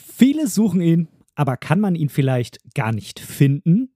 [0.00, 3.90] Viele suchen ihn, aber kann man ihn vielleicht gar nicht finden?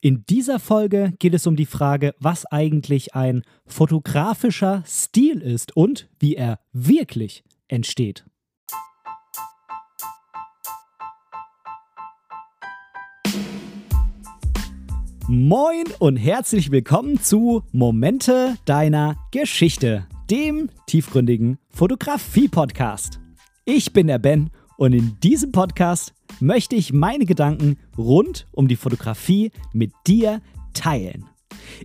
[0.00, 6.08] In dieser Folge geht es um die Frage, was eigentlich ein fotografischer Stil ist und
[6.18, 8.24] wie er wirklich entsteht.
[15.28, 23.20] Moin und herzlich willkommen zu Momente deiner Geschichte, dem tiefgründigen Fotografie-Podcast.
[23.64, 24.50] Ich bin der Ben
[24.80, 30.40] und in diesem Podcast möchte ich meine Gedanken rund um die Fotografie mit dir
[30.72, 31.26] teilen.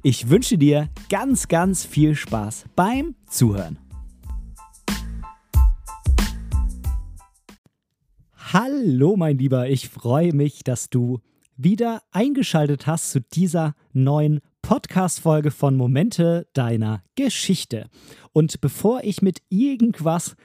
[0.01, 3.79] Ich wünsche dir ganz, ganz viel Spaß beim Zuhören.
[8.53, 11.19] Hallo mein Lieber, ich freue mich, dass du
[11.57, 17.89] wieder eingeschaltet hast zu dieser neuen Podcast-Folge von Momente deiner Geschichte.
[18.31, 20.37] Und bevor ich mit irgendwas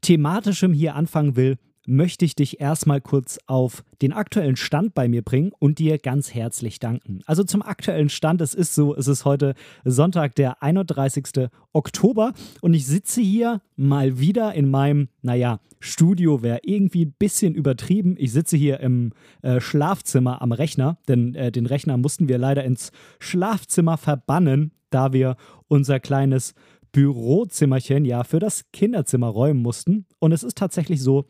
[0.00, 5.22] Thematischem hier anfangen will, möchte ich dich erstmal kurz auf den aktuellen Stand bei mir
[5.22, 7.20] bringen und dir ganz herzlich danken.
[7.26, 11.48] Also zum aktuellen Stand, es ist so, es ist heute Sonntag, der 31.
[11.72, 17.54] Oktober und ich sitze hier mal wieder in meinem, naja, Studio wäre irgendwie ein bisschen
[17.54, 18.16] übertrieben.
[18.18, 22.64] Ich sitze hier im äh, Schlafzimmer am Rechner, denn äh, den Rechner mussten wir leider
[22.64, 25.36] ins Schlafzimmer verbannen, da wir
[25.68, 26.54] unser kleines
[26.92, 30.06] Bürozimmerchen ja für das Kinderzimmer räumen mussten.
[30.18, 31.26] Und es ist tatsächlich so,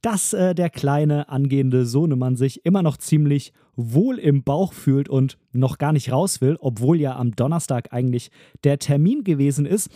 [0.00, 5.38] dass äh, der kleine angehende Sohnemann sich immer noch ziemlich wohl im Bauch fühlt und
[5.52, 8.30] noch gar nicht raus will, obwohl ja am Donnerstag eigentlich
[8.64, 9.90] der Termin gewesen ist.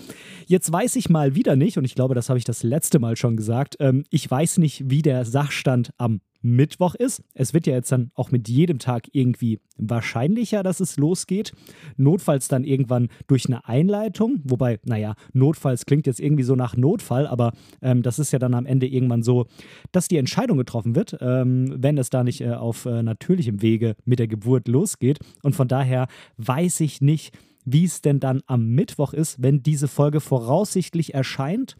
[0.46, 3.16] Jetzt weiß ich mal wieder nicht, und ich glaube, das habe ich das letzte Mal
[3.16, 7.22] schon gesagt, ähm, ich weiß nicht, wie der Sachstand am Mittwoch ist.
[7.34, 11.52] Es wird ja jetzt dann auch mit jedem Tag irgendwie wahrscheinlicher, dass es losgeht.
[11.96, 17.26] Notfalls dann irgendwann durch eine Einleitung, wobei, naja, notfalls klingt jetzt irgendwie so nach Notfall,
[17.26, 17.52] aber
[17.82, 19.46] ähm, das ist ja dann am Ende irgendwann so,
[19.92, 23.96] dass die Entscheidung getroffen wird, ähm, wenn es da nicht äh, auf äh, natürlichem Wege
[24.04, 25.18] mit der Geburt losgeht.
[25.42, 26.06] Und von daher
[26.38, 27.36] weiß ich nicht,
[27.66, 31.76] wie es denn dann am Mittwoch ist, wenn diese Folge voraussichtlich erscheint.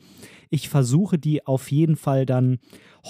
[0.51, 2.59] Ich versuche die auf jeden Fall dann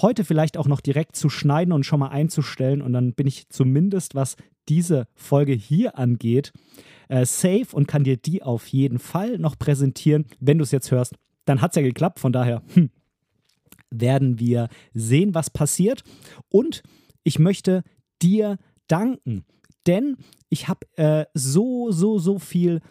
[0.01, 2.81] heute vielleicht auch noch direkt zu schneiden und schon mal einzustellen.
[2.81, 4.35] Und dann bin ich zumindest, was
[4.69, 6.51] diese Folge hier angeht,
[7.09, 10.25] äh, safe und kann dir die auf jeden Fall noch präsentieren.
[10.39, 11.15] Wenn du es jetzt hörst,
[11.45, 12.19] dann hat es ja geklappt.
[12.19, 12.89] Von daher hm,
[13.89, 16.03] werden wir sehen, was passiert.
[16.49, 16.83] Und
[17.23, 17.83] ich möchte
[18.21, 19.45] dir danken,
[19.85, 20.17] denn
[20.49, 22.81] ich habe äh, so, so, so viel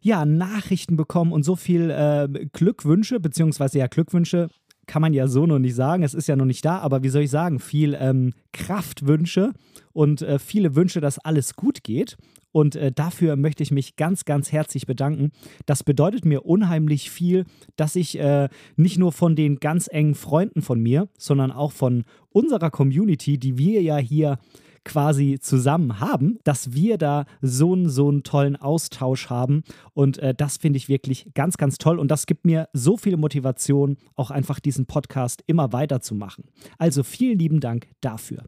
[0.00, 4.48] ja, Nachrichten bekommen und so viel äh, Glückwünsche, beziehungsweise ja, Glückwünsche
[4.92, 7.08] kann man ja so noch nicht sagen, es ist ja noch nicht da, aber wie
[7.08, 9.54] soll ich sagen, viel ähm, Kraftwünsche
[9.94, 12.18] und äh, viele Wünsche, dass alles gut geht.
[12.50, 15.30] Und äh, dafür möchte ich mich ganz, ganz herzlich bedanken.
[15.64, 20.60] Das bedeutet mir unheimlich viel, dass ich äh, nicht nur von den ganz engen Freunden
[20.60, 24.38] von mir, sondern auch von unserer Community, die wir ja hier
[24.84, 29.62] quasi zusammen haben, dass wir da so einen, so einen tollen Austausch haben.
[29.94, 31.98] Und äh, das finde ich wirklich ganz, ganz toll.
[31.98, 36.44] Und das gibt mir so viel Motivation, auch einfach diesen Podcast immer weiterzumachen.
[36.78, 38.44] Also vielen lieben Dank dafür.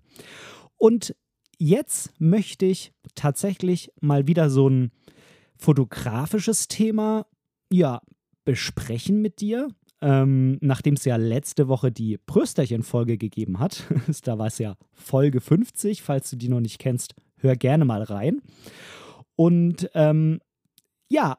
[0.76, 1.14] Und
[1.58, 4.90] jetzt möchte ich tatsächlich mal wieder so ein
[5.56, 7.26] fotografisches Thema
[7.70, 8.00] ja,
[8.44, 9.68] besprechen mit dir
[10.04, 13.84] ähm, nachdem es ja letzte Woche die Prösterchen-Folge gegeben hat.
[14.25, 16.03] da war es ja Folge 50.
[16.03, 18.43] Falls du die noch nicht kennst, hör gerne mal rein.
[19.34, 20.41] Und ähm,
[21.09, 21.38] ja,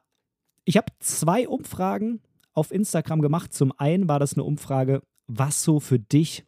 [0.66, 2.22] ich habe zwei Umfragen
[2.54, 3.54] auf Instagram gemacht.
[3.54, 6.44] Zum einen war das eine Umfrage, was so für dich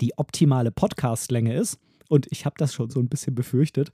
[0.00, 1.78] die optimale Podcastlänge ist.
[2.08, 3.90] Und ich habe das schon so ein bisschen befürchtet.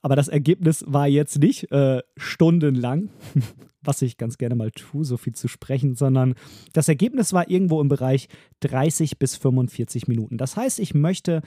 [0.00, 3.10] Aber das Ergebnis war jetzt nicht äh, stundenlang,
[3.82, 6.34] was ich ganz gerne mal tue, so viel zu sprechen, sondern
[6.72, 8.28] das Ergebnis war irgendwo im Bereich
[8.60, 10.38] 30 bis 45 Minuten.
[10.38, 11.42] Das heißt, ich möchte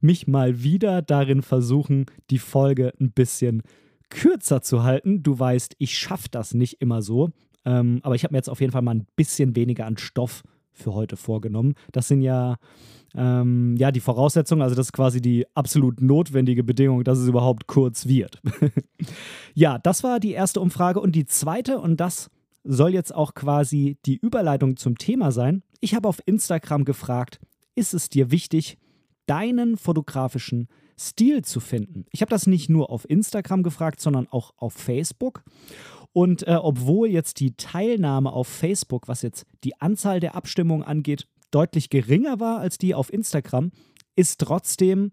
[0.00, 3.62] mich mal wieder darin versuchen, die Folge ein bisschen
[4.10, 5.22] kürzer zu halten.
[5.22, 7.30] Du weißt, ich schaffe das nicht immer so.
[7.64, 10.42] Ähm, aber ich habe mir jetzt auf jeden Fall mal ein bisschen weniger an Stoff
[10.74, 11.74] für heute vorgenommen.
[11.92, 12.56] Das sind ja,
[13.14, 17.66] ähm, ja die Voraussetzungen, also das ist quasi die absolut notwendige Bedingung, dass es überhaupt
[17.66, 18.42] kurz wird.
[19.54, 22.30] ja, das war die erste Umfrage und die zweite, und das
[22.64, 25.62] soll jetzt auch quasi die Überleitung zum Thema sein.
[25.80, 27.38] Ich habe auf Instagram gefragt,
[27.74, 28.78] ist es dir wichtig,
[29.26, 32.06] deinen fotografischen Stil zu finden?
[32.10, 35.42] Ich habe das nicht nur auf Instagram gefragt, sondern auch auf Facebook.
[36.14, 41.26] Und äh, obwohl jetzt die Teilnahme auf Facebook, was jetzt die Anzahl der Abstimmungen angeht,
[41.50, 43.70] deutlich geringer war als die auf Instagram,
[44.16, 45.12] ist trotzdem,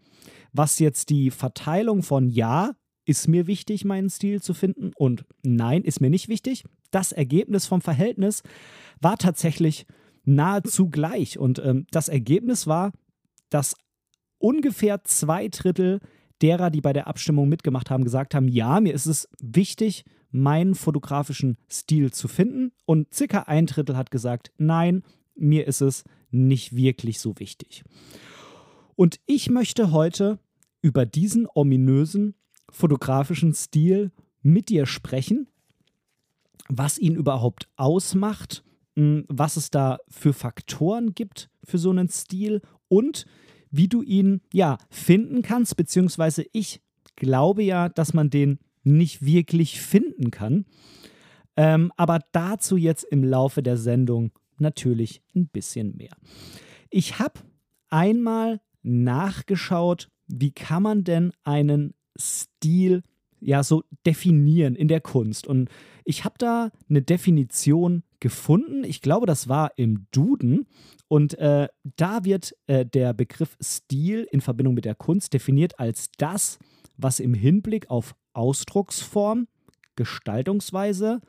[0.54, 2.72] was jetzt die Verteilung von Ja,
[3.04, 6.64] ist mir wichtig, meinen Stil zu finden und Nein, ist mir nicht wichtig.
[6.92, 8.44] Das Ergebnis vom Verhältnis
[9.02, 9.86] war tatsächlich
[10.24, 11.38] nahezu gleich.
[11.38, 12.92] Und ähm, das Ergebnis war
[13.52, 13.76] dass
[14.40, 16.00] ungefähr zwei Drittel
[16.42, 20.76] derer, die bei der Abstimmung mitgemacht haben, gesagt haben, ja, mir ist es wichtig, meinen
[20.76, 22.72] fotografischen Stil zu finden.
[22.86, 25.04] Und circa ein Drittel hat gesagt, nein,
[25.36, 27.84] mir ist es nicht wirklich so wichtig.
[28.96, 30.40] Und ich möchte heute
[30.82, 32.36] über diesen ominösen
[32.70, 34.12] fotografischen Stil
[34.42, 35.48] mit dir sprechen,
[36.70, 38.64] was ihn überhaupt ausmacht,
[38.96, 43.26] hm, was es da für Faktoren gibt für so einen Stil und
[43.70, 46.82] wie du ihn ja finden kannst, beziehungsweise ich
[47.16, 50.66] glaube ja, dass man den nicht wirklich finden kann.
[51.56, 56.16] Ähm, aber dazu jetzt im Laufe der Sendung natürlich ein bisschen mehr.
[56.90, 57.42] Ich habe
[57.90, 63.04] einmal nachgeschaut, wie kann man denn einen Stil
[63.40, 65.48] ja so definieren in der Kunst.
[65.48, 65.70] Und
[66.06, 68.84] ich habe da eine Definition gefunden.
[68.84, 70.68] Ich glaube, das war im Duden.
[71.08, 71.68] Und äh,
[71.98, 76.60] da wird äh, der Begriff Stil in Verbindung mit der Kunst definiert als das,
[76.98, 79.48] was im Hinblick auf Ausdrucksform,
[79.96, 81.22] Gestaltungsweise,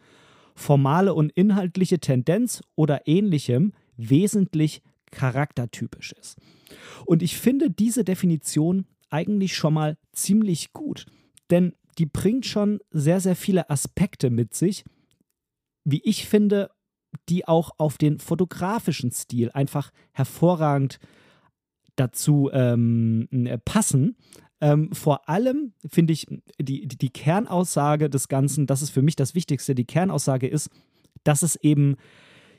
[0.55, 6.39] formale und inhaltliche Tendenz oder ähnlichem wesentlich charaktertypisch ist.
[7.05, 11.07] Und ich finde diese Definition eigentlich schon mal ziemlich gut,
[11.51, 14.85] denn die bringt schon sehr, sehr viele Aspekte mit sich,
[15.85, 16.71] wie ich finde,
[17.29, 20.99] die auch auf den fotografischen Stil einfach hervorragend
[21.97, 23.29] dazu ähm,
[23.65, 24.17] passen.
[24.63, 26.27] Ähm, vor allem finde ich
[26.61, 30.71] die, die, die Kernaussage des Ganzen, das ist für mich das Wichtigste, die Kernaussage ist,
[31.25, 31.97] dass es eben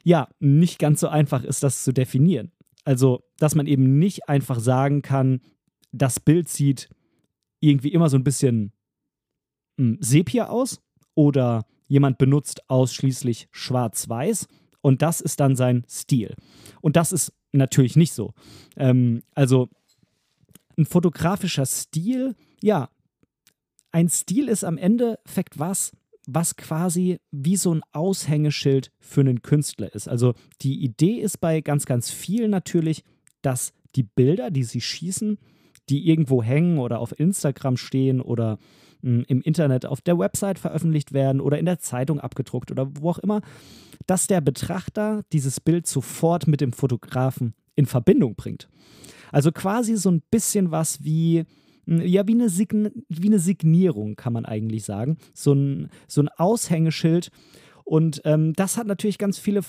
[0.04, 2.52] ja nicht ganz so einfach ist, das zu definieren.
[2.84, 5.40] Also, dass man eben nicht einfach sagen kann,
[5.94, 6.90] das Bild sieht
[7.62, 8.74] irgendwie immer so ein bisschen
[9.80, 10.82] hm, Sepia aus
[11.16, 14.50] oder jemand benutzt ausschließlich schwarz-weiß
[14.82, 16.36] und das ist dann sein Stil.
[16.82, 18.34] Und das ist natürlich nicht so.
[18.76, 19.70] Ähm, also
[20.78, 22.90] ein fotografischer Stil, ja,
[23.92, 25.92] ein Stil ist am Endeffekt was,
[26.26, 30.08] was quasi wie so ein Aushängeschild für einen Künstler ist.
[30.08, 33.04] Also die Idee ist bei ganz, ganz vielen natürlich,
[33.42, 35.38] dass die Bilder, die sie schießen,
[35.90, 38.58] die irgendwo hängen oder auf Instagram stehen oder
[39.02, 42.90] mh, hm, im Internet auf der Website veröffentlicht werden oder in der Zeitung abgedruckt oder
[42.96, 43.42] wo auch immer,
[44.08, 48.70] dass der Betrachter dieses Bild sofort mit dem Fotografen in Verbindung bringt.
[49.34, 51.44] Also quasi so ein bisschen was wie,
[51.86, 55.18] hm, ja, wie eine, Sign wie eine Signierung, kann man eigentlich sagen.
[55.34, 57.30] So ein, so ein Aushängeschild.
[57.84, 59.62] Und ähm, das hat natürlich ganz viele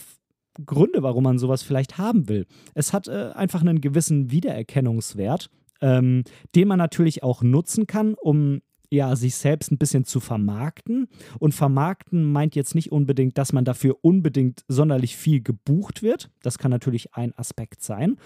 [0.64, 2.46] Gründe, warum man sowas vielleicht haben will.
[2.74, 5.50] Es hat äh, einfach einen gewissen Wiedererkennungswert,
[5.80, 6.22] ähm,
[6.54, 11.08] den man natürlich auch nutzen kann, um ja, sich selbst ein bisschen zu vermarkten.
[11.38, 16.30] Und vermarkten meint jetzt nicht unbedingt, dass man dafür unbedingt sonderlich viel gebucht wird.
[16.42, 18.16] Das kann natürlich ein Aspekt sein.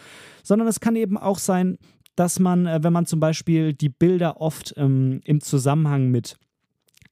[0.42, 1.78] Sondern es kann eben auch sein,
[2.16, 6.36] dass man, äh, wenn man zum Beispiel die Bilder oft ähm, im Zusammenhang mit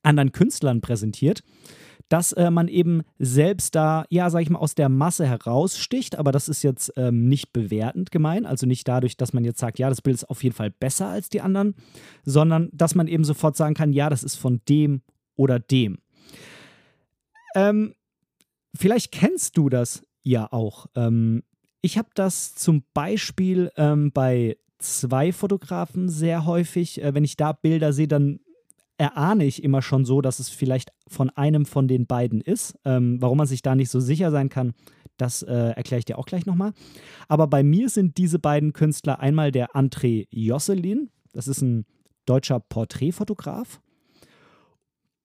[0.03, 1.43] anderen Künstlern präsentiert,
[2.09, 6.33] dass äh, man eben selbst da, ja, sag ich mal, aus der Masse heraussticht, aber
[6.33, 9.89] das ist jetzt ähm, nicht bewertend gemeint, also nicht dadurch, dass man jetzt sagt, ja,
[9.89, 11.75] das Bild ist auf jeden Fall besser als die anderen,
[12.25, 15.03] sondern dass man eben sofort sagen kann, ja, das ist von dem
[15.35, 15.99] oder dem.
[17.55, 17.95] Ähm,
[18.75, 20.87] vielleicht kennst du das ja auch.
[20.95, 21.43] Ähm,
[21.81, 27.03] ich habe das zum Beispiel ähm, bei zwei Fotografen sehr häufig.
[27.03, 28.41] Äh, wenn ich da Bilder sehe, dann
[28.99, 32.79] erahne ich immer schon so, dass es vielleicht von einem von den beiden ist.
[32.85, 34.75] Ähm, warum man sich da nicht so sicher sein kann,
[35.17, 36.73] das äh, erkläre ich dir auch gleich nochmal.
[37.29, 41.87] Aber bei mir sind diese beiden Künstler einmal der André Josselin, das ist ein
[42.25, 43.81] deutscher Porträtfotograf.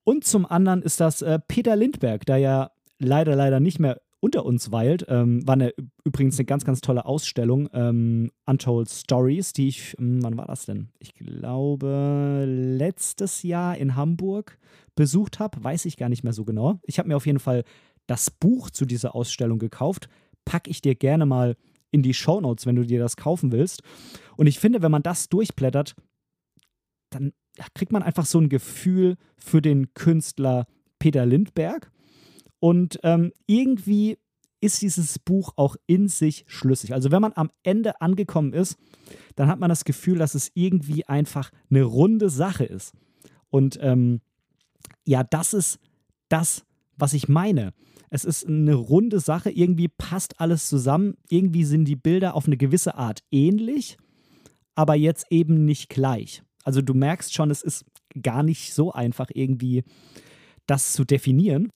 [0.03, 4.45] Und zum anderen ist das äh, Peter Lindberg, der ja leider, leider nicht mehr unter
[4.45, 5.05] uns weilt.
[5.09, 5.73] Ähm, war eine,
[6.05, 10.65] übrigens eine ganz, ganz tolle Ausstellung, ähm, Untold Stories, die ich, ähm, wann war das
[10.65, 10.89] denn?
[10.99, 14.57] Ich glaube, letztes Jahr in Hamburg
[14.95, 15.61] besucht habe.
[15.63, 16.79] Weiß ich gar nicht mehr so genau.
[16.83, 17.63] Ich habe mir auf jeden Fall
[18.07, 20.07] das Buch zu dieser Ausstellung gekauft.
[20.45, 21.57] Packe ich dir gerne mal
[21.91, 23.81] in die Show Notes, wenn du dir das kaufen willst.
[24.37, 25.95] Und ich finde, wenn man das durchblättert,
[27.09, 27.33] dann
[27.73, 30.67] kriegt man einfach so ein Gefühl für den Künstler
[30.99, 31.91] Peter Lindberg.
[32.61, 34.19] Und ähm, irgendwie
[34.61, 36.93] ist dieses Buch auch in sich schlüssig.
[36.93, 38.77] Also wenn man am Ende angekommen ist,
[39.35, 42.93] dann hat man das Gefühl, dass es irgendwie einfach eine runde Sache ist.
[43.49, 44.21] Und ähm,
[45.03, 45.79] ja, das ist
[46.29, 46.63] das,
[46.95, 47.73] was ich meine.
[48.11, 52.57] Es ist eine runde Sache, irgendwie passt alles zusammen, irgendwie sind die Bilder auf eine
[52.57, 53.97] gewisse Art ähnlich,
[54.75, 56.43] aber jetzt eben nicht gleich.
[56.63, 57.85] Also du merkst schon, es ist
[58.21, 59.83] gar nicht so einfach irgendwie
[60.67, 61.71] das zu definieren.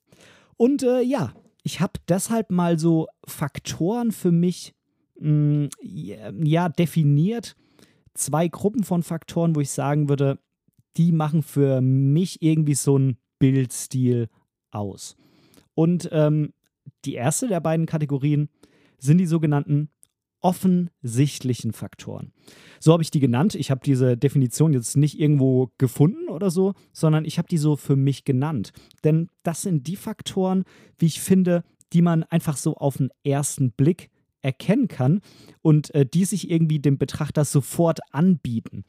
[0.58, 1.34] Und äh, ja,
[1.64, 4.74] ich habe deshalb mal so Faktoren für mich
[5.20, 7.56] mh, ja, definiert
[8.14, 10.40] zwei Gruppen von Faktoren, wo ich sagen würde,
[10.98, 14.30] die machen für mich irgendwie so einen Bildstil
[14.72, 15.16] aus.
[15.74, 16.54] Und ähm,
[17.04, 18.50] die erste der beiden Kategorien
[18.98, 19.90] sind die sogenannten
[20.42, 22.32] offensichtlichen Faktoren.
[22.80, 23.56] So habe ich die genannt.
[23.56, 27.76] Ich habe diese Definition jetzt nicht irgendwo gefunden oder so, sondern ich habe die so
[27.76, 28.72] für mich genannt.
[29.04, 30.64] Denn das sind die Faktoren,
[30.98, 31.64] wie ich finde,
[31.94, 34.10] die man einfach so auf den ersten Blick
[34.42, 35.22] erkennen kann
[35.62, 38.84] und äh, die sich irgendwie dem Betrachter sofort anbieten.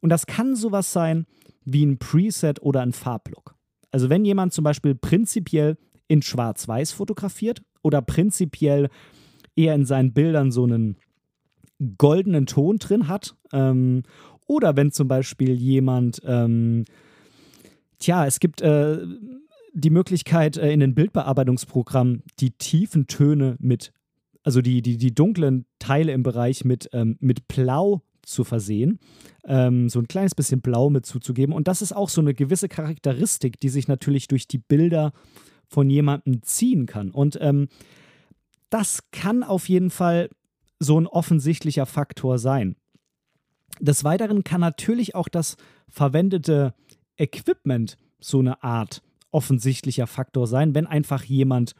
[0.00, 1.26] Und das kann sowas sein
[1.64, 3.56] wie ein Preset oder ein Farblook.
[3.90, 5.76] Also wenn jemand zum Beispiel prinzipiell
[6.06, 8.88] in Schwarz-Weiß fotografiert oder prinzipiell
[9.56, 10.96] eher in seinen Bildern so einen
[11.98, 13.36] goldenen Ton drin hat.
[13.52, 14.02] Ähm,
[14.50, 16.84] oder wenn zum Beispiel jemand, ähm,
[18.00, 18.98] tja, es gibt äh,
[19.72, 23.92] die Möglichkeit äh, in den Bildbearbeitungsprogrammen die tiefen Töne mit,
[24.42, 28.98] also die, die, die dunklen Teile im Bereich mit, ähm, mit Blau zu versehen,
[29.44, 31.54] ähm, so ein kleines bisschen Blau mit zuzugeben.
[31.54, 35.12] Und das ist auch so eine gewisse Charakteristik, die sich natürlich durch die Bilder
[35.68, 37.12] von jemandem ziehen kann.
[37.12, 37.68] Und ähm,
[38.68, 40.28] das kann auf jeden Fall
[40.80, 42.74] so ein offensichtlicher Faktor sein.
[43.80, 45.56] Des Weiteren kann natürlich auch das
[45.88, 46.74] verwendete
[47.16, 51.74] Equipment so eine Art offensichtlicher Faktor sein, wenn einfach jemand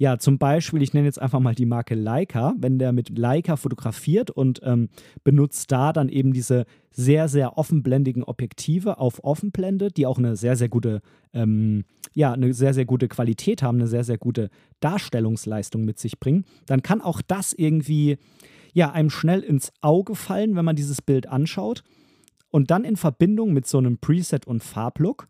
[0.00, 3.56] ja, zum Beispiel, ich nenne jetzt einfach mal die Marke Leica, wenn der mit Leica
[3.56, 4.90] fotografiert und ähm,
[5.24, 10.54] benutzt da dann eben diese sehr, sehr offenblendigen Objektive auf Offenblende, die auch eine sehr,
[10.54, 11.02] sehr gute,
[11.34, 16.20] ähm, ja, eine sehr, sehr gute Qualität haben, eine sehr, sehr gute Darstellungsleistung mit sich
[16.20, 18.18] bringen, dann kann auch das irgendwie,
[18.72, 21.84] ja, einem schnell ins Auge fallen, wenn man dieses Bild anschaut.
[22.50, 25.28] Und dann in Verbindung mit so einem Preset und Farblook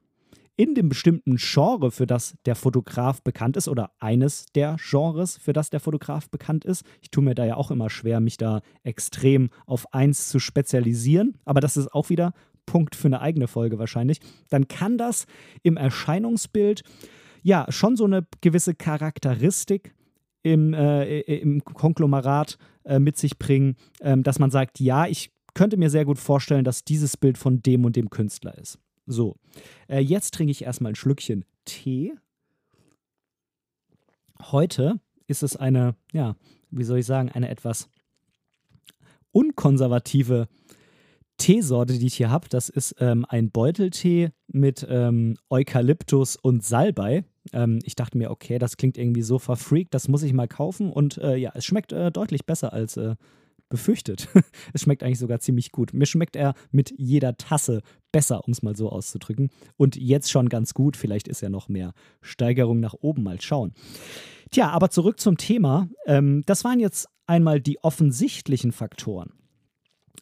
[0.59, 5.53] in dem bestimmten Genre, für das der Fotograf bekannt ist, oder eines der Genres, für
[5.53, 6.85] das der Fotograf bekannt ist.
[7.01, 11.39] Ich tue mir da ja auch immer schwer, mich da extrem auf eins zu spezialisieren,
[11.45, 12.33] aber das ist auch wieder
[12.67, 14.19] Punkt für eine eigene Folge wahrscheinlich.
[14.51, 15.27] Dann kann das
[15.63, 16.83] im Erscheinungsbild
[17.43, 19.95] ja schon so eine gewisse Charakteristik
[20.43, 25.77] im, äh, im Konglomerat äh, mit sich bringen, äh, dass man sagt, ja, ich könnte
[25.77, 28.79] mir sehr gut vorstellen, dass dieses Bild von dem und dem Künstler ist.
[29.07, 29.37] So,
[29.89, 32.15] äh, jetzt trinke ich erstmal ein Schlückchen Tee.
[34.41, 36.37] Heute ist es eine, ja,
[36.71, 37.89] wie soll ich sagen, eine etwas
[39.33, 40.49] unkonservative
[41.39, 42.49] Teesorte, die ich hier habe.
[42.49, 47.25] Das ist ähm, ein Beuteltee mit ähm, Eukalyptus und Salbei.
[47.53, 50.93] Ähm, ich dachte mir, okay, das klingt irgendwie so verfreakt, das muss ich mal kaufen.
[50.93, 53.15] Und äh, ja, es schmeckt äh, deutlich besser als äh,
[53.69, 54.29] befürchtet.
[54.73, 55.93] es schmeckt eigentlich sogar ziemlich gut.
[55.93, 59.51] Mir schmeckt er mit jeder Tasse besser, um es mal so auszudrücken.
[59.77, 60.97] Und jetzt schon ganz gut.
[60.97, 63.23] Vielleicht ist ja noch mehr Steigerung nach oben.
[63.23, 63.73] Mal schauen.
[64.51, 65.89] Tja, aber zurück zum Thema.
[66.07, 69.33] Ähm, das waren jetzt einmal die offensichtlichen Faktoren.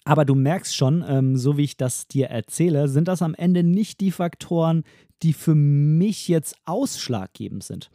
[0.04, 3.62] Aber du merkst schon, ähm, so wie ich das dir erzähle, sind das am Ende
[3.62, 4.84] nicht die Faktoren,
[5.22, 7.90] die für mich jetzt ausschlaggebend sind.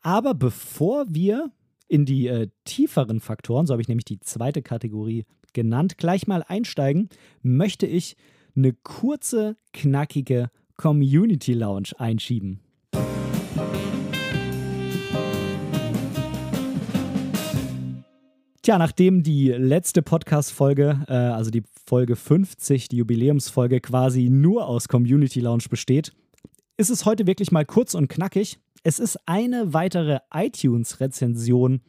[0.00, 1.50] Aber bevor wir
[1.88, 6.42] in die äh, tieferen Faktoren, so habe ich nämlich die zweite Kategorie genannt, gleich mal
[6.42, 7.08] einsteigen,
[7.42, 8.16] möchte ich
[8.56, 12.61] eine kurze, knackige Community Lounge einschieben.
[18.62, 24.86] Tja, nachdem die letzte Podcast-Folge, äh, also die Folge 50, die Jubiläumsfolge, quasi nur aus
[24.86, 26.12] Community Lounge besteht,
[26.76, 28.60] ist es heute wirklich mal kurz und knackig.
[28.84, 31.80] Es ist eine weitere iTunes-Rezension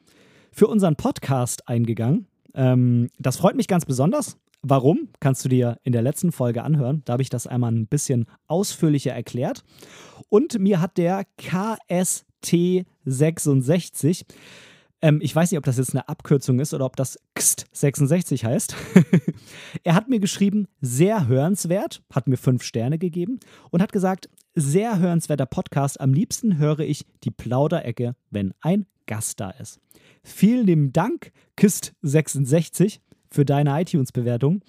[0.51, 2.25] für unseren Podcast eingegangen.
[2.56, 4.38] Ähm, das freut mich ganz besonders.
[4.63, 5.10] Warum?
[5.20, 7.03] Kannst du dir in der letzten Folge anhören.
[7.06, 9.63] Da habe ich das einmal ein bisschen ausführlicher erklärt.
[10.27, 14.25] Und mir hat der KST66
[15.03, 18.74] ähm, ich weiß nicht, ob das jetzt eine Abkürzung ist oder ob das XT66 heißt.
[19.83, 25.00] er hat mir geschrieben, sehr hörenswert, hat mir fünf Sterne gegeben und hat gesagt, sehr
[25.00, 26.00] hörenswerter Podcast.
[26.00, 29.81] Am liebsten höre ich die Plauderecke, wenn ein Gast da ist.
[30.24, 34.62] Vielen lieben Dank, Kist66, für deine iTunes-Bewertung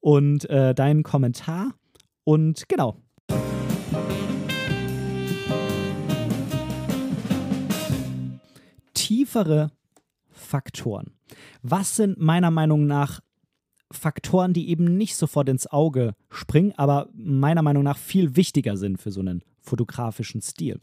[0.00, 1.74] und äh, deinen Kommentar.
[2.24, 2.96] Und genau,
[9.28, 9.70] tiefere
[10.30, 11.12] Faktoren.
[11.62, 13.20] Was sind meiner Meinung nach
[13.90, 18.98] Faktoren, die eben nicht sofort ins Auge springen, aber meiner Meinung nach viel wichtiger sind
[18.98, 20.80] für so einen fotografischen Stil?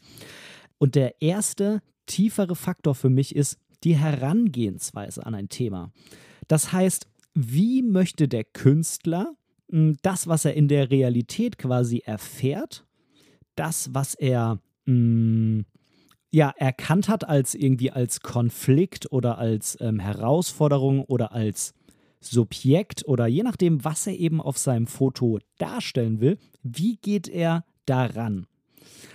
[0.78, 5.92] Und der erste tiefere Faktor für mich ist die Herangehensweise an ein Thema.
[6.48, 9.34] Das heißt, wie möchte der Künstler
[9.72, 12.86] hm, das, was er in der Realität quasi erfährt,
[13.56, 15.66] das, was er mh, hm,
[16.36, 21.74] ja erkannt hat als irgendwie als Konflikt oder als ähm, Herausforderung oder als
[22.20, 27.64] Subjekt oder je nachdem, was er eben auf seinem Foto darstellen will, wie geht er
[27.86, 28.48] daran?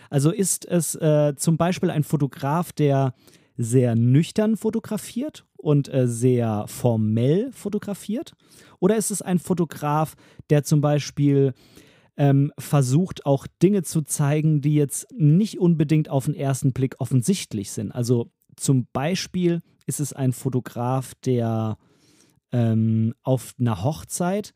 [0.08, 3.14] Also ist es äh, zum Beispiel ein Fotograf, der
[3.56, 8.32] sehr nüchtern fotografiert und äh, sehr formell fotografiert?
[8.78, 10.14] Oder ist es ein Fotograf,
[10.48, 11.52] der zum Beispiel
[12.20, 17.70] ähm, versucht, auch Dinge zu zeigen, die jetzt nicht unbedingt auf den ersten Blick offensichtlich
[17.72, 17.92] sind?
[17.92, 21.78] Also zum Beispiel ist es ein Fotograf, der
[22.52, 24.52] ähm, auf einer Hochzeit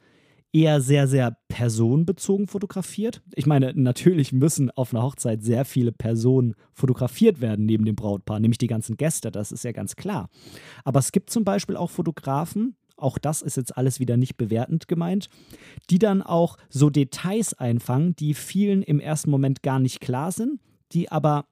[0.53, 3.23] eher sehr, sehr personenbezogen fotografiert.
[3.35, 8.41] Ich meine, natürlich müssen auf einer Hochzeit sehr viele Personen fotografiert werden neben dem Brautpaar,
[8.41, 10.29] nämlich die ganzen Gäste, das ist ja ganz klar.
[10.85, 14.89] Aber es gibt zum Beispiel auch Fotografen, auch das ist jetzt alles wieder nicht bewertend
[14.89, 15.29] gemeint,
[15.91, 20.61] die dann auch so Details einfangen, die vielen im ersten Moment gar nicht klar sind,
[20.93, 21.47] die aber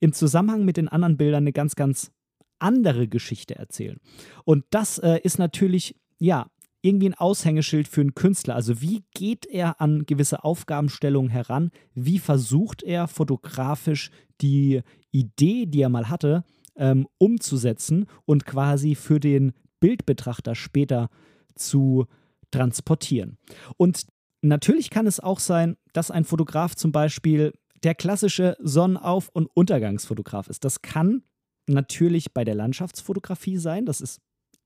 [0.00, 2.10] im Zusammenhang mit den anderen Bildern eine ganz, ganz
[2.58, 3.98] andere Geschichte erzählen.
[4.44, 6.46] Und das äh, ist natürlich, ja,
[6.82, 8.54] irgendwie ein Aushängeschild für einen Künstler.
[8.54, 11.70] Also wie geht er an gewisse Aufgabenstellungen heran?
[11.94, 14.80] Wie versucht er fotografisch die
[15.10, 16.44] Idee, die er mal hatte,
[16.76, 21.08] ähm, umzusetzen und quasi für den Bildbetrachter später
[21.54, 22.06] zu
[22.50, 23.38] transportieren?
[23.76, 24.06] Und
[24.42, 30.48] natürlich kann es auch sein, dass ein Fotograf zum Beispiel der klassische Sonnenauf- und Untergangsfotograf
[30.48, 30.64] ist.
[30.64, 31.22] Das kann
[31.66, 33.86] natürlich bei der Landschaftsfotografie sein.
[33.86, 34.20] Das ist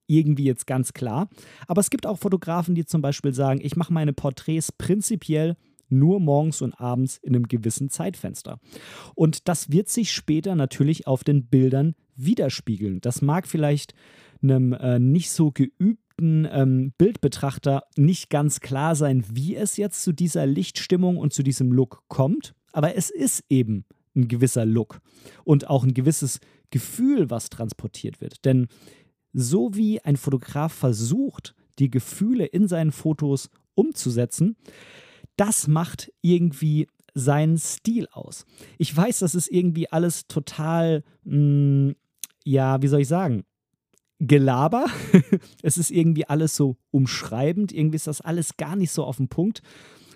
[0.06, 1.28] irgendwie jetzt ganz klar.
[1.66, 5.56] Aber es gibt auch Fotografen, die zum Beispiel sagen, ich mache meine Porträts prinzipiell
[5.88, 8.59] nur morgens und abends in einem gewissen Zeitfenster.
[9.14, 13.00] Und das wird sich später natürlich auf den Bildern widerspiegeln.
[13.00, 13.94] Das mag vielleicht
[14.43, 20.12] einem äh, nicht so geübten ähm, Bildbetrachter nicht ganz klar sein, wie es jetzt zu
[20.12, 22.55] dieser Lichtstimmung und zu diesem Look kommt.
[22.73, 25.00] Aber es ist eben ein gewisser Look
[25.45, 28.45] und auch ein gewisses Gefühl, was transportiert wird.
[28.45, 28.69] Denn
[29.33, 34.57] so wie ein Fotograf versucht, die Gefühle in seinen Fotos umzusetzen,
[35.37, 38.44] das macht irgendwie seinen Stil aus.
[38.79, 41.97] Ich weiß, das ist irgendwie alles total, mh, mm,
[42.44, 43.44] ja, wie soll ich sagen,
[44.20, 44.87] Gelaber.
[45.62, 49.29] es ist irgendwie alles so umschreibend, irgendwie ist das alles gar nicht so auf den
[49.29, 49.62] Punkt.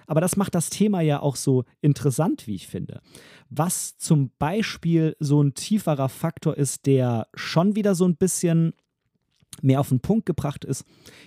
[0.07, 3.03] Aber das macht das Thema ja auch so interessant, wie ich finde.
[3.51, 8.73] Was zum Beispiel so ein tieferer Faktor ist, der schon wieder so ein bisschen
[9.61, 10.85] mehr auf den Punkt gebracht ist,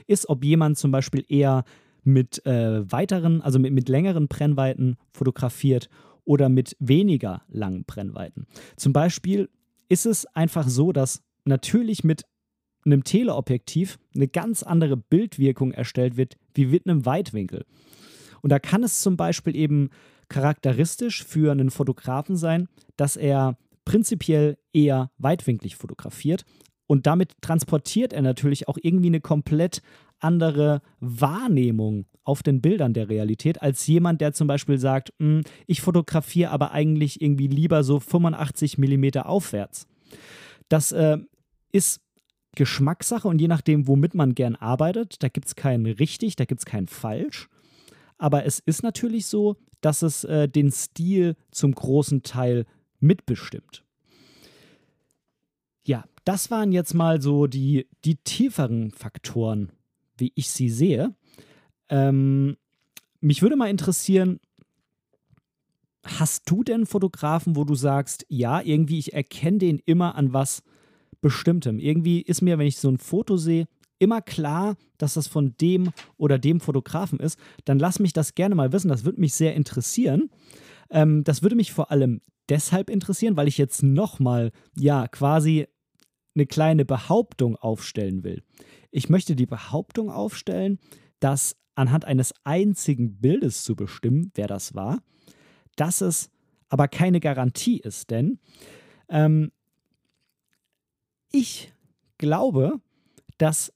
[0.08, 1.64] ist, ob jemand zum Beispiel eher
[2.04, 5.90] mit äh, weiteren, also mit, mit längeren Brennweiten fotografiert
[6.26, 8.48] oder mit weniger langen Brennweiten.
[8.78, 9.50] Zum Beispiel
[9.90, 12.24] ist es einfach so, dass natürlich mit
[12.86, 17.66] einem Teleobjektiv eine ganz andere Bildwirkung erstellt wird wie mit einem Weitwinkel.
[18.42, 19.90] Und da kann es zum Beispiel eben
[20.30, 22.68] charakteristisch für einen Fotografen sein,
[22.98, 26.46] dass er prinzipiell eher weitwinklig fotografiert,
[26.92, 29.82] und damit transportiert er natürlich auch irgendwie eine komplett
[30.20, 35.80] andere Wahrnehmung auf den Bildern der Realität als jemand, der zum Beispiel sagt, hm, ich
[35.80, 39.88] fotografiere aber eigentlich irgendwie lieber so 85 Millimeter aufwärts.
[40.68, 41.18] Das äh,
[41.72, 42.02] ist
[42.56, 46.60] Geschmackssache und je nachdem, womit man gern arbeitet, da gibt es kein richtig, da gibt
[46.60, 47.50] es kein falsch.
[48.18, 52.66] Aber es ist natürlich so, dass es äh, den Stil zum großen Teil
[53.00, 53.84] mitbestimmt.
[55.84, 59.72] Ja, das waren jetzt mal so die, die tieferen Faktoren,
[60.18, 61.16] wie ich sie sehe.
[61.90, 62.58] Ähm,
[63.22, 64.40] mich würde mal interessieren,
[66.04, 70.64] hast du denn Fotografen, wo du sagst, ja, irgendwie, ich erkenne den immer an was
[71.22, 71.80] Bestimmtem.
[71.80, 73.68] Irgendwie ist mir, wenn ich so ein Foto sehe,
[74.00, 77.40] immer klar, dass das von dem oder dem Fotografen ist.
[77.66, 78.90] Dann lass mich das gerne mal wissen.
[78.90, 80.32] Das würde mich sehr interessieren.
[80.90, 85.68] Ähm, das würde mich vor allem deshalb interessieren, weil ich jetzt nochmal, ja, quasi
[86.36, 88.42] eine kleine Behauptung aufstellen will.
[88.90, 90.80] Ich möchte die Behauptung aufstellen,
[91.20, 95.00] dass anhand eines einzigen Bildes zu bestimmen, wer das war,
[95.76, 96.30] dass es
[96.70, 98.40] aber keine Garantie ist, denn
[99.10, 99.52] ähm,
[101.32, 101.74] ich
[102.18, 102.80] glaube,
[103.38, 103.74] dass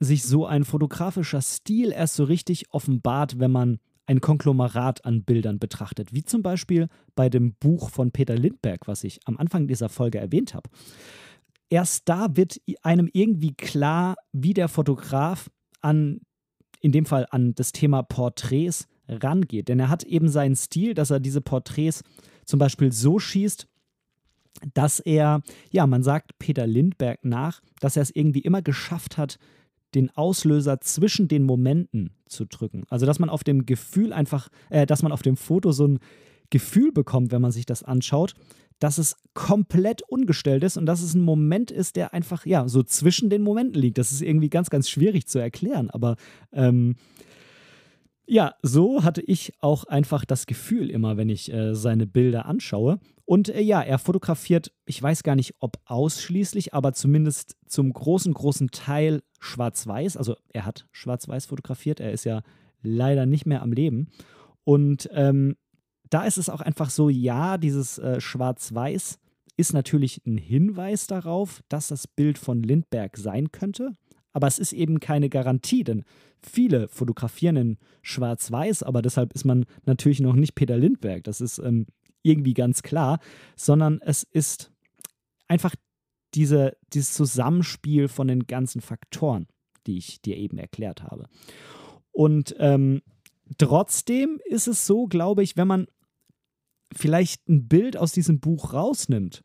[0.00, 5.58] sich so ein fotografischer Stil erst so richtig offenbart, wenn man ein Konglomerat an Bildern
[5.58, 9.88] betrachtet, wie zum Beispiel bei dem Buch von Peter Lindbergh, was ich am Anfang dieser
[9.88, 10.70] Folge erwähnt habe
[11.70, 16.20] erst da wird einem irgendwie klar, wie der Fotograf an,
[16.80, 19.68] in dem Fall an das Thema Porträts rangeht.
[19.68, 22.02] Denn er hat eben seinen Stil, dass er diese Porträts
[22.44, 23.67] zum Beispiel so schießt,
[24.74, 29.38] dass er, ja, man sagt Peter Lindbergh nach, dass er es irgendwie immer geschafft hat,
[29.94, 32.84] den Auslöser zwischen den Momenten zu drücken.
[32.88, 35.98] Also, dass man auf dem Gefühl einfach, äh, dass man auf dem Foto so ein
[36.50, 38.34] Gefühl bekommt, wenn man sich das anschaut,
[38.78, 42.82] dass es komplett ungestellt ist und dass es ein Moment ist, der einfach, ja, so
[42.82, 43.98] zwischen den Momenten liegt.
[43.98, 46.16] Das ist irgendwie ganz, ganz schwierig zu erklären, aber
[46.52, 46.96] ähm,
[48.26, 53.00] ja, so hatte ich auch einfach das Gefühl immer, wenn ich äh, seine Bilder anschaue.
[53.28, 58.32] Und äh, ja, er fotografiert, ich weiß gar nicht, ob ausschließlich, aber zumindest zum großen,
[58.32, 60.16] großen Teil schwarz-weiß.
[60.16, 62.40] Also er hat schwarz-weiß fotografiert, er ist ja
[62.80, 64.08] leider nicht mehr am Leben.
[64.64, 65.56] Und ähm,
[66.08, 69.18] da ist es auch einfach so, ja, dieses äh, schwarz-weiß
[69.58, 73.92] ist natürlich ein Hinweis darauf, dass das Bild von Lindbergh sein könnte.
[74.32, 76.04] Aber es ist eben keine Garantie, denn
[76.42, 81.22] viele fotografieren in Schwarz-Weiß, aber deshalb ist man natürlich noch nicht Peter Lindbergh.
[81.24, 81.86] Das ist ähm,
[82.22, 83.20] irgendwie ganz klar,
[83.56, 84.72] sondern es ist
[85.46, 85.74] einfach
[86.34, 89.46] diese, dieses Zusammenspiel von den ganzen Faktoren,
[89.86, 91.28] die ich dir eben erklärt habe.
[92.12, 93.02] Und ähm,
[93.56, 95.86] trotzdem ist es so, glaube ich, wenn man
[96.94, 99.42] vielleicht ein Bild aus diesem Buch rausnimmt,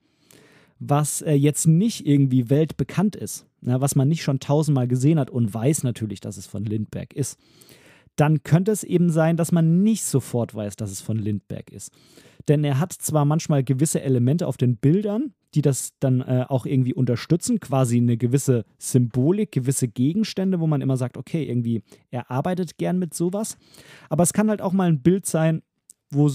[0.79, 5.29] was äh, jetzt nicht irgendwie weltbekannt ist, na, was man nicht schon tausendmal gesehen hat
[5.29, 7.39] und weiß natürlich, dass es von Lindbergh ist,
[8.15, 11.91] dann könnte es eben sein, dass man nicht sofort weiß, dass es von Lindbergh ist.
[12.47, 16.65] Denn er hat zwar manchmal gewisse Elemente auf den Bildern, die das dann äh, auch
[16.65, 22.30] irgendwie unterstützen, quasi eine gewisse Symbolik, gewisse Gegenstände, wo man immer sagt, okay, irgendwie, er
[22.30, 23.58] arbeitet gern mit sowas.
[24.10, 25.62] Aber es kann halt auch mal ein Bild sein,
[26.10, 26.30] wo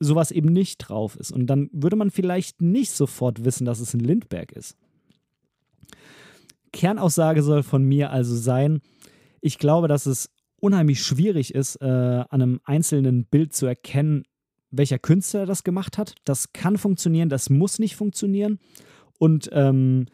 [0.00, 1.32] sowas eben nicht drauf ist.
[1.32, 4.76] Und dann würde man vielleicht nicht sofort wissen, dass es ein Lindbergh ist.
[6.72, 8.80] Kernaussage soll von mir also sein,
[9.40, 10.30] ich glaube, dass es
[10.64, 14.24] unheimlich schwierig ist, äh, an einem einzelnen Bild zu erkennen,
[14.70, 16.14] welcher Künstler das gemacht hat.
[16.24, 18.58] Das kann funktionieren, das muss nicht funktionieren.
[19.18, 20.06] Und ähm,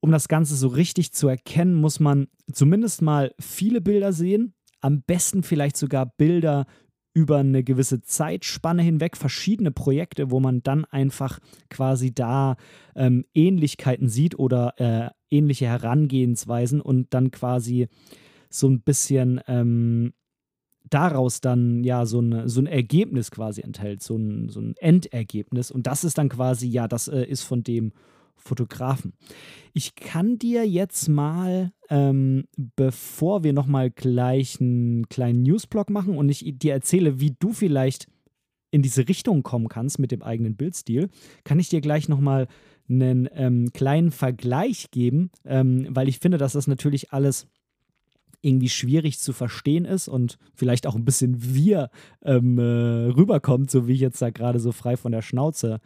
[0.00, 4.52] um das Ganze so richtig zu erkennen, muss man zumindest mal viele Bilder sehen.
[4.82, 6.66] Am besten vielleicht sogar Bilder
[7.14, 11.38] über eine gewisse Zeitspanne hinweg verschiedene Projekte, wo man dann einfach
[11.70, 12.56] quasi da
[12.94, 17.88] ähm, Ähnlichkeiten sieht oder äh, ähnliche Herangehensweisen und dann quasi
[18.50, 20.12] so ein bisschen ähm,
[20.88, 25.70] daraus dann ja so, eine, so ein Ergebnis quasi enthält, so ein, so ein Endergebnis.
[25.70, 27.92] Und das ist dann quasi, ja, das äh, ist von dem
[28.36, 29.14] Fotografen.
[29.72, 32.44] Ich kann dir jetzt mal, ähm,
[32.76, 38.06] bevor wir nochmal gleich einen kleinen Newsblog machen und ich dir erzähle, wie du vielleicht
[38.70, 41.08] in diese Richtung kommen kannst mit dem eigenen Bildstil,
[41.44, 42.46] kann ich dir gleich nochmal
[42.88, 47.48] einen ähm, kleinen Vergleich geben, ähm, weil ich finde, dass das natürlich alles
[48.46, 51.90] irgendwie schwierig zu verstehen ist und vielleicht auch ein bisschen wir
[52.22, 55.80] ähm, äh, rüberkommt, so wie ich jetzt da gerade so frei von der Schnauze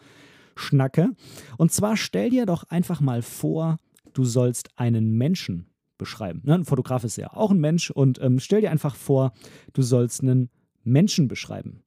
[0.57, 1.11] schnacke.
[1.57, 3.79] Und zwar stell dir doch einfach mal vor,
[4.13, 5.67] du sollst einen Menschen
[5.99, 6.43] beschreiben.
[6.45, 6.55] Ne?
[6.55, 9.33] Ein Fotograf ist ja auch ein Mensch und ähm, stell dir einfach vor,
[9.73, 10.51] du sollst einen
[10.83, 11.83] Menschen beschreiben.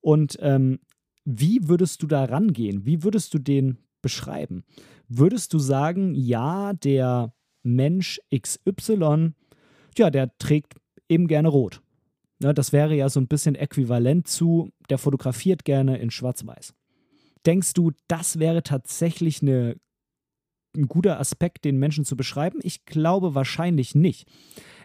[0.00, 0.80] Und ähm,
[1.24, 2.84] wie würdest du da rangehen?
[2.84, 4.64] Wie würdest du den beschreiben?
[5.08, 9.32] Würdest du sagen, ja, der Mensch XY,
[9.98, 10.74] ja, der trägt
[11.08, 11.82] eben gerne rot.
[12.40, 16.74] Ne, das wäre ja so ein bisschen äquivalent zu, der fotografiert gerne in Schwarz-Weiß.
[17.46, 19.76] Denkst du, das wäre tatsächlich eine,
[20.76, 22.58] ein guter Aspekt, den Menschen zu beschreiben?
[22.62, 24.26] Ich glaube wahrscheinlich nicht.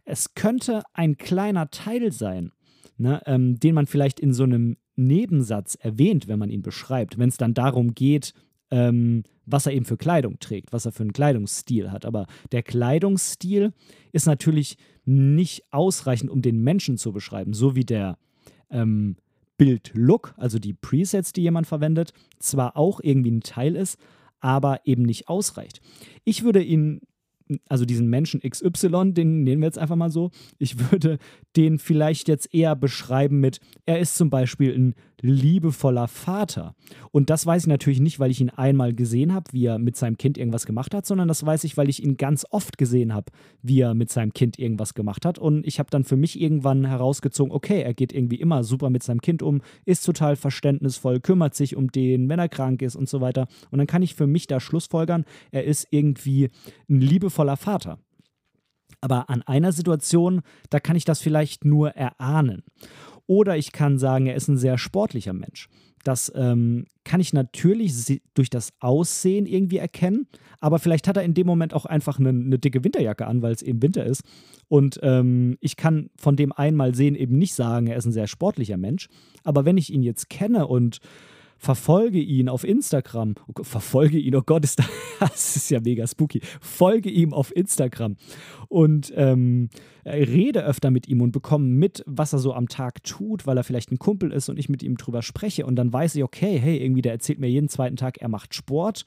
[0.05, 2.51] Es könnte ein kleiner Teil sein,
[2.97, 7.29] ne, ähm, den man vielleicht in so einem Nebensatz erwähnt, wenn man ihn beschreibt, wenn
[7.29, 8.33] es dann darum geht,
[8.69, 12.05] ähm, was er eben für Kleidung trägt, was er für einen Kleidungsstil hat.
[12.05, 13.73] Aber der Kleidungsstil
[14.11, 18.17] ist natürlich nicht ausreichend, um den Menschen zu beschreiben, so wie der
[18.69, 19.15] ähm,
[19.57, 23.97] Bild-Look, also die Presets, die jemand verwendet, zwar auch irgendwie ein Teil ist,
[24.39, 25.81] aber eben nicht ausreicht.
[26.23, 27.01] Ich würde ihn
[27.67, 31.17] also diesen Menschen XY, den nehmen wir jetzt einfach mal so, ich würde
[31.55, 36.75] den vielleicht jetzt eher beschreiben mit, er ist zum Beispiel ein liebevoller Vater.
[37.11, 39.95] Und das weiß ich natürlich nicht, weil ich ihn einmal gesehen habe, wie er mit
[39.95, 43.13] seinem Kind irgendwas gemacht hat, sondern das weiß ich, weil ich ihn ganz oft gesehen
[43.13, 45.39] habe, wie er mit seinem Kind irgendwas gemacht hat.
[45.39, 49.03] Und ich habe dann für mich irgendwann herausgezogen, okay, er geht irgendwie immer super mit
[49.03, 53.09] seinem Kind um, ist total verständnisvoll, kümmert sich um den, wenn er krank ist und
[53.09, 53.47] so weiter.
[53.71, 56.49] Und dann kann ich für mich da Schlussfolgern, er ist irgendwie
[56.89, 57.99] ein liebevoller Vater.
[59.01, 62.63] Aber an einer Situation, da kann ich das vielleicht nur erahnen.
[63.29, 65.69] Oder ich kann sagen, er ist ein sehr sportlicher Mensch.
[66.03, 70.25] Das ähm, kann ich natürlich durch das Aussehen irgendwie erkennen,
[70.59, 73.53] aber vielleicht hat er in dem Moment auch einfach eine, eine dicke Winterjacke an, weil
[73.53, 74.23] es eben Winter ist.
[74.67, 78.25] Und ähm, ich kann von dem einmal sehen eben nicht sagen, er ist ein sehr
[78.25, 79.09] sportlicher Mensch.
[79.43, 80.97] Aber wenn ich ihn jetzt kenne und
[81.59, 83.35] verfolge ihn auf Instagram.
[83.47, 84.87] Oh, verfolge ihn, oh Gott, ist das,
[85.19, 86.41] das ist ja mega spooky.
[86.61, 88.15] Folge ihm auf Instagram
[88.69, 89.69] und ähm,
[90.05, 93.63] rede öfter mit ihm und bekomme mit, was er so am Tag tut, weil er
[93.63, 95.65] vielleicht ein Kumpel ist und ich mit ihm drüber spreche.
[95.65, 98.55] Und dann weiß ich, okay, hey, irgendwie, der erzählt mir jeden zweiten Tag, er macht
[98.55, 99.05] Sport.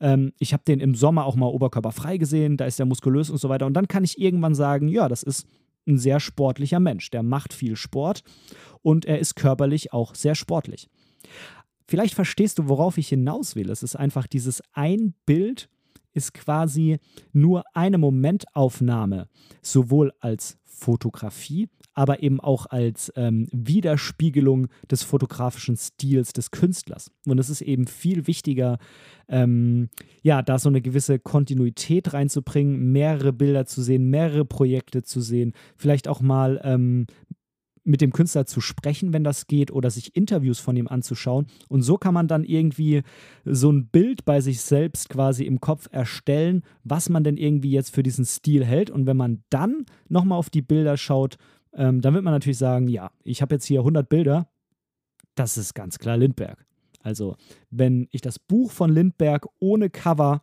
[0.00, 3.38] Ähm, ich habe den im Sommer auch mal oberkörperfrei gesehen, da ist er muskulös und
[3.38, 3.66] so weiter.
[3.66, 5.46] Und dann kann ich irgendwann sagen, ja, das ist
[5.86, 7.10] ein sehr sportlicher Mensch.
[7.10, 8.22] Der macht viel Sport
[8.80, 10.88] und er ist körperlich auch sehr sportlich.
[11.92, 13.68] Vielleicht verstehst du, worauf ich hinaus will.
[13.68, 15.68] Es ist einfach dieses ein Bild
[16.14, 17.00] ist quasi
[17.34, 19.28] nur eine Momentaufnahme,
[19.60, 27.10] sowohl als Fotografie aber eben auch als ähm, Widerspiegelung des fotografischen Stils des Künstlers.
[27.26, 28.78] Und es ist eben viel wichtiger,
[29.28, 29.90] ähm,
[30.22, 35.52] ja, da so eine gewisse Kontinuität reinzubringen, mehrere Bilder zu sehen, mehrere Projekte zu sehen,
[35.76, 37.06] vielleicht auch mal ähm,
[37.84, 41.46] mit dem Künstler zu sprechen, wenn das geht, oder sich Interviews von ihm anzuschauen.
[41.68, 43.02] Und so kann man dann irgendwie
[43.44, 47.94] so ein Bild bei sich selbst quasi im Kopf erstellen, was man denn irgendwie jetzt
[47.94, 48.90] für diesen Stil hält.
[48.90, 51.36] Und wenn man dann nochmal auf die Bilder schaut,
[51.74, 54.48] ähm, dann wird man natürlich sagen, ja, ich habe jetzt hier 100 Bilder,
[55.34, 56.66] das ist ganz klar Lindberg.
[57.02, 57.36] Also,
[57.70, 60.42] wenn ich das Buch von Lindberg ohne Cover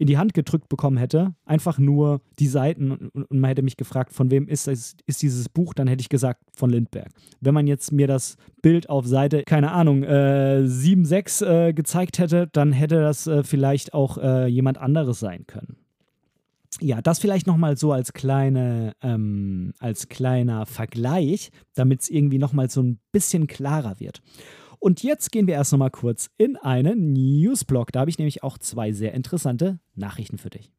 [0.00, 4.14] in die Hand gedrückt bekommen hätte, einfach nur die Seiten und, man hätte mich gefragt,
[4.14, 7.10] von wem ist, das, ist dieses Buch, dann hätte ich gesagt, von Lindberg.
[7.42, 12.18] Wenn man jetzt mir das Bild auf Seite, keine Ahnung, äh, 7, 6 äh, gezeigt
[12.18, 15.76] hätte, dann hätte das äh, vielleicht auch äh, jemand anderes sein können
[16.80, 22.70] ja, das vielleicht nochmal so als, kleine, ähm, als kleiner Vergleich, damit es irgendwie nochmal
[22.70, 24.22] so ein bisschen klarer wird.
[24.82, 27.92] Und jetzt gehen wir erst nochmal kurz in einen Newsblog.
[27.92, 30.72] Da habe ich nämlich auch zwei sehr interessante Nachrichten für dich.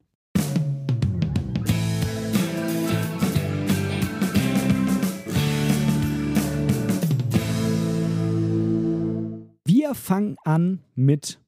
[9.66, 11.40] Wir fangen an mit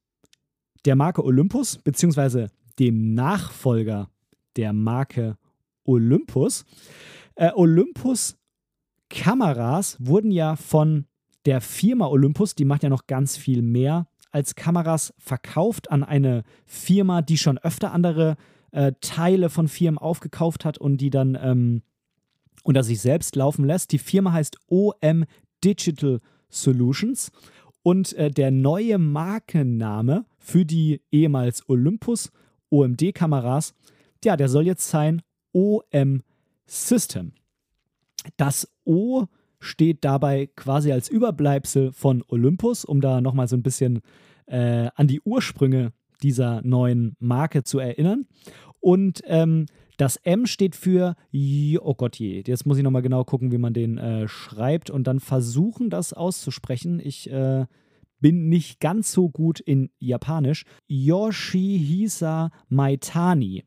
[0.85, 4.11] der Marke Olympus, beziehungsweise dem Nachfolger
[4.57, 5.39] der Marke
[5.85, 6.65] Olympus.
[7.33, 8.37] Äh, Olympus
[9.09, 11.07] Kameras wurden ja von
[11.45, 16.43] der Firma Olympus, die macht ja noch ganz viel mehr, als Kameras verkauft an eine
[16.65, 18.35] Firma, die schon öfter andere
[18.71, 21.83] äh, Teile von Firmen aufgekauft hat und die dann ähm,
[22.63, 23.91] unter sich selbst laufen lässt.
[23.91, 25.25] Die Firma heißt OM
[25.63, 27.31] Digital Solutions
[27.83, 32.31] und äh, der neue Markenname für die ehemals Olympus
[32.71, 33.75] OMD-Kameras
[34.23, 36.23] ja, der soll jetzt sein OM
[36.65, 37.33] System.
[38.37, 39.25] Das O
[39.63, 44.01] steht dabei quasi als Überbleibsel von Olympus, um da nochmal so ein bisschen
[44.45, 48.25] äh, an die Ursprünge dieser neuen Marke zu erinnern.
[48.79, 49.65] Und ähm,
[49.97, 51.15] das M steht für,
[51.81, 55.05] oh Gott je, jetzt muss ich nochmal genau gucken, wie man den äh, schreibt und
[55.05, 56.99] dann versuchen, das auszusprechen.
[56.99, 57.65] Ich äh,
[58.19, 60.65] bin nicht ganz so gut in Japanisch.
[60.87, 63.63] Yoshihisa Maitani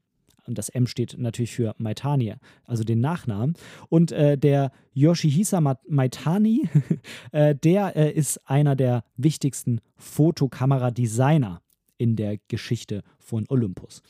[0.48, 3.54] und das M steht natürlich für Maitani, also den Nachnamen.
[3.88, 6.68] Und äh, der Yoshihisa Maitani,
[7.32, 11.62] äh, der äh, ist einer der wichtigsten Fotokameradesigner
[11.98, 14.02] in der Geschichte von Olympus.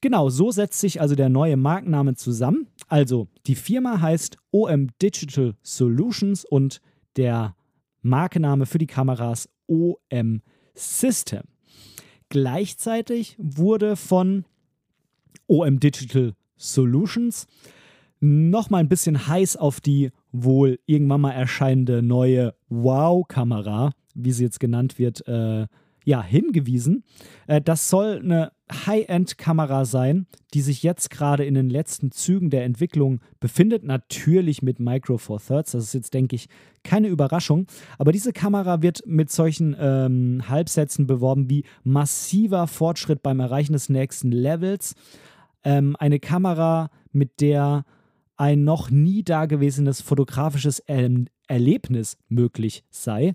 [0.00, 2.68] Genau, so setzt sich also der neue Markenname zusammen.
[2.86, 6.80] Also die Firma heißt OM Digital Solutions und
[7.16, 7.56] der
[8.02, 10.42] Markenname für die Kameras OM
[10.74, 11.42] System.
[12.28, 14.44] Gleichzeitig wurde von
[15.48, 17.46] OM Digital Solutions.
[18.20, 24.60] Nochmal ein bisschen heiß auf die wohl irgendwann mal erscheinende neue Wow-Kamera, wie sie jetzt
[24.60, 25.66] genannt wird, äh,
[26.04, 27.04] ja, hingewiesen.
[27.46, 32.64] Äh, das soll eine High-End-Kamera sein, die sich jetzt gerade in den letzten Zügen der
[32.64, 33.84] Entwicklung befindet.
[33.84, 35.72] Natürlich mit Micro Four Thirds.
[35.72, 36.48] Das ist jetzt, denke ich,
[36.82, 37.66] keine Überraschung.
[37.98, 43.90] Aber diese Kamera wird mit solchen ähm, Halbsätzen beworben wie massiver Fortschritt beim Erreichen des
[43.90, 44.94] nächsten Levels
[45.64, 47.84] ähm, eine Kamera, mit der
[48.36, 53.34] ein noch nie dagewesenes fotografisches er Erlebnis möglich sei.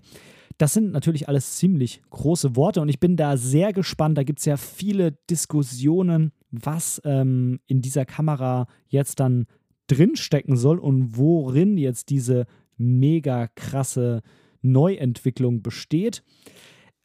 [0.56, 4.16] Das sind natürlich alles ziemlich große Worte und ich bin da sehr gespannt.
[4.16, 9.46] Da gibt es ja viele Diskussionen, was ähm, in dieser Kamera jetzt dann
[9.88, 14.22] drinstecken soll und worin jetzt diese mega krasse
[14.62, 16.22] Neuentwicklung besteht.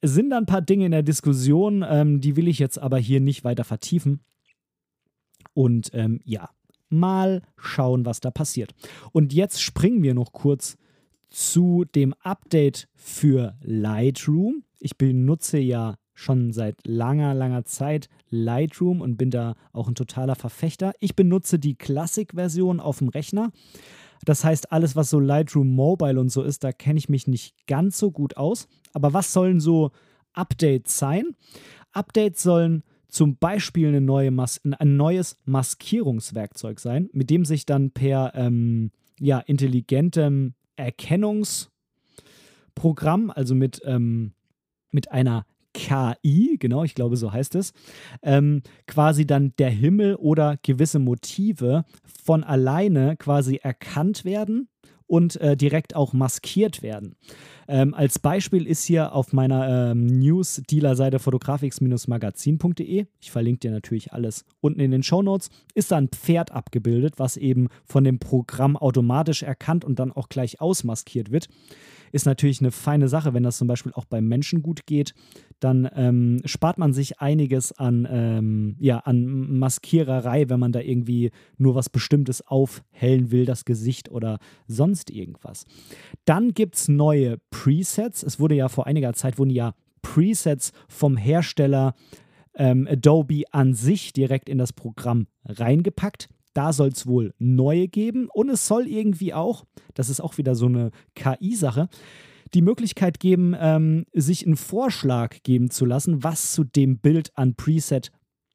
[0.01, 2.97] Es sind da ein paar Dinge in der Diskussion, ähm, die will ich jetzt aber
[2.97, 4.21] hier nicht weiter vertiefen.
[5.53, 6.49] Und ähm, ja,
[6.89, 8.73] mal schauen, was da passiert.
[9.11, 10.77] Und jetzt springen wir noch kurz
[11.29, 14.63] zu dem Update für Lightroom.
[14.79, 20.35] Ich benutze ja schon seit langer, langer Zeit Lightroom und bin da auch ein totaler
[20.35, 20.93] Verfechter.
[20.99, 23.51] Ich benutze die Classic-Version auf dem Rechner.
[24.25, 27.55] Das heißt, alles, was so Lightroom Mobile und so ist, da kenne ich mich nicht
[27.67, 28.67] ganz so gut aus.
[28.93, 29.91] Aber was sollen so
[30.33, 31.35] Updates sein?
[31.93, 37.91] Updates sollen zum Beispiel eine neue Mas ein neues Maskierungswerkzeug sein, mit dem sich dann
[37.91, 44.33] per ähm, ja, intelligentem Erkennungsprogramm, also mit, ähm,
[44.91, 47.73] mit einer KI, genau, ich glaube, so heißt es,
[48.23, 51.85] ähm, quasi dann der Himmel oder gewisse Motive
[52.23, 54.67] von alleine quasi erkannt werden
[55.05, 57.15] und äh, direkt auch maskiert werden.
[57.71, 64.43] Ähm, als Beispiel ist hier auf meiner ähm, News-Dealer-Seite fotografix-magazin.de, ich verlinke dir natürlich alles
[64.59, 68.75] unten in den Show Notes, ist da ein Pferd abgebildet, was eben von dem Programm
[68.75, 71.47] automatisch erkannt und dann auch gleich ausmaskiert wird
[72.11, 75.13] ist natürlich eine feine Sache, wenn das zum Beispiel auch beim Menschen gut geht.
[75.59, 81.31] Dann ähm, spart man sich einiges an, ähm, ja, an Maskiererei, wenn man da irgendwie
[81.57, 85.65] nur was Bestimmtes aufhellen will, das Gesicht oder sonst irgendwas.
[86.25, 88.23] Dann gibt es neue Presets.
[88.23, 91.93] Es wurde ja vor einiger Zeit, wurden ja Presets vom Hersteller
[92.55, 96.29] ähm, Adobe an sich direkt in das Programm reingepackt.
[96.53, 100.55] Da soll es wohl neue geben und es soll irgendwie auch, das ist auch wieder
[100.55, 101.89] so eine KI-Sache,
[102.53, 107.55] die Möglichkeit geben, ähm, sich einen Vorschlag geben zu lassen, was zu dem Bild an
[107.55, 108.09] Preset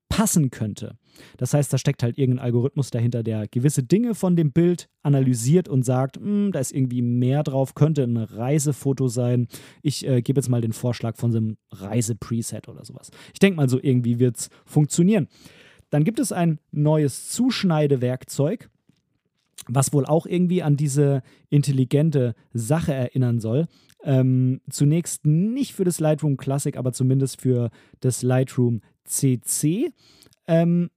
[0.09, 0.97] passen könnte.
[1.37, 5.69] Das heißt, da steckt halt irgendein Algorithmus dahinter, der gewisse Dinge von dem Bild analysiert
[5.69, 9.49] und sagt, hm, da ist irgendwie mehr drauf, könnte ein Reisefoto sein.
[9.83, 13.11] Ich äh, gebe jetzt mal den Vorschlag von so einem Reisepreset oder sowas.
[13.33, 15.29] Ich denke mal, so irgendwie wird es funktionieren.
[15.91, 18.69] Dann gibt es ein neues Zuschneidewerkzeug,
[19.69, 23.67] was wohl auch irgendwie an diese intelligente Sache erinnern soll.
[24.03, 29.93] Ähm, zunächst nicht für das Lightroom Classic, aber zumindest für das Lightroom CC.
[30.47, 30.91] Ähm,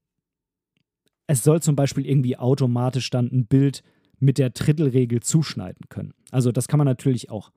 [1.27, 3.83] es soll zum Beispiel irgendwie automatisch dann ein Bild
[4.19, 6.13] mit der Drittelregel zuschneiden können.
[6.31, 7.51] Also das kann man natürlich auch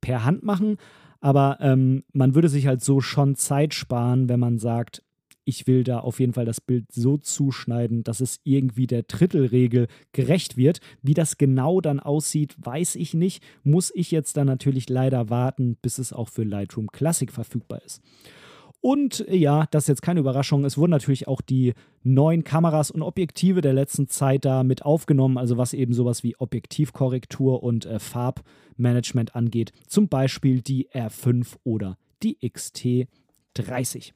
[0.00, 0.76] per Hand machen,
[1.20, 5.02] aber ähm, man würde sich halt so schon Zeit sparen, wenn man sagt,
[5.46, 9.88] ich will da auf jeden Fall das Bild so zuschneiden, dass es irgendwie der Drittelregel
[10.12, 10.80] gerecht wird.
[11.02, 13.42] Wie das genau dann aussieht, weiß ich nicht.
[13.62, 18.00] Muss ich jetzt dann natürlich leider warten, bis es auch für Lightroom Classic verfügbar ist.
[18.86, 20.66] Und ja, das ist jetzt keine Überraschung.
[20.66, 25.38] Es wurden natürlich auch die neuen Kameras und Objektive der letzten Zeit da mit aufgenommen,
[25.38, 29.72] also was eben sowas wie Objektivkorrektur und äh, Farbmanagement angeht.
[29.86, 34.12] Zum Beispiel die R5 oder die XT30.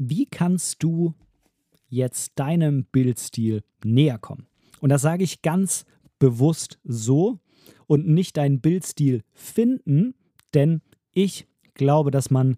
[0.00, 1.14] wie kannst du
[1.88, 4.47] jetzt deinem Bildstil näher kommen?
[4.80, 5.84] Und das sage ich ganz
[6.18, 7.40] bewusst so
[7.86, 10.14] und nicht deinen Bildstil finden,
[10.54, 12.56] denn ich glaube, dass man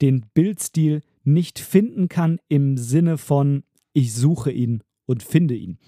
[0.00, 5.78] den Bildstil nicht finden kann im Sinne von ich suche ihn und finde ihn.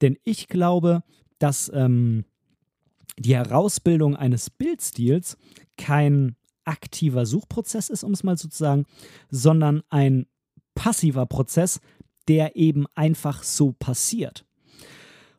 [0.00, 1.02] Denn ich glaube,
[1.38, 2.24] dass ähm,
[3.18, 5.36] die Herausbildung eines Bildstils
[5.76, 8.84] kein aktiver Suchprozess ist, um es mal so zu sagen,
[9.30, 10.26] sondern ein
[10.74, 11.80] passiver Prozess,
[12.28, 14.45] der eben einfach so passiert.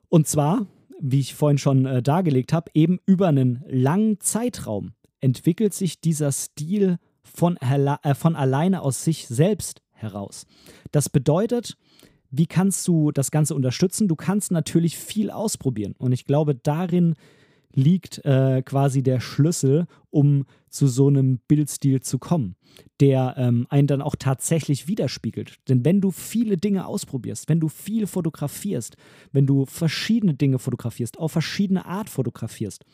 [0.10, 0.66] Und zwar,
[1.00, 6.32] wie ich vorhin schon äh, dargelegt habe, eben über einen langen Zeitraum entwickelt sich dieser
[6.32, 10.46] Stil von, äh, von alleine aus sich selbst heraus.
[10.92, 11.78] Das bedeutet,
[12.30, 14.08] wie kannst du das Ganze unterstützen?
[14.08, 15.96] Du kannst natürlich viel ausprobieren.
[15.98, 17.16] Und ich glaube, darin
[17.74, 20.46] liegt äh, quasi der Schlüssel, um
[20.78, 22.56] zu so einem Bildstil zu kommen,
[23.00, 25.56] der ähm, einen dann auch tatsächlich widerspiegelt.
[25.68, 28.96] Denn wenn du viele Dinge ausprobierst, wenn du viel fotografierst,
[29.32, 32.86] wenn du verschiedene Dinge fotografierst, auf verschiedene Art fotografierst,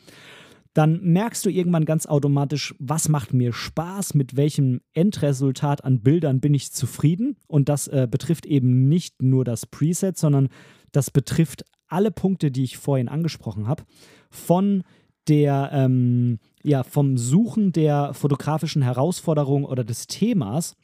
[0.72, 6.40] dann merkst du irgendwann ganz automatisch, was macht mir Spaß, mit welchem Endresultat an Bildern
[6.40, 7.36] bin ich zufrieden.
[7.46, 10.48] Und das äh, betrifft eben nicht nur das Preset, sondern
[10.90, 13.84] das betrifft alle Punkte, die ich vorhin angesprochen habe,
[14.30, 14.82] von
[15.28, 20.76] der, ähm, ja, vom Suchen der fotografischen Herausforderung oder des Themas